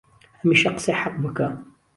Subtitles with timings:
[0.39, 1.47] هەمیشە قسەی حەق بکە